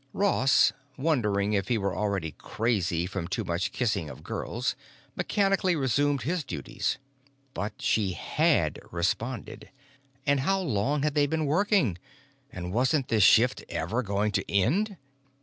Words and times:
Ross, 0.13 0.73
wondering 0.97 1.53
if 1.53 1.67
he 1.67 1.77
were 1.77 1.95
already 1.95 2.31
crazy 2.39 3.05
from 3.05 3.27
too 3.27 3.43
much 3.43 3.71
kissing 3.71 4.09
of 4.09 4.23
girls, 4.23 4.75
mechanically 5.15 5.75
resumed 5.75 6.23
his 6.23 6.43
duties. 6.43 6.97
But 7.53 7.79
she 7.79 8.13
had 8.13 8.79
responded. 8.89 9.69
And 10.25 10.39
how 10.39 10.59
long 10.59 11.03
had 11.03 11.13
they 11.13 11.27
been 11.27 11.45
working? 11.45 11.99
And 12.51 12.73
wasn't 12.73 13.09
this 13.09 13.21
shift 13.21 13.63
ever 13.69 14.01
going 14.01 14.31
to 14.31 14.51
end? 14.51 14.97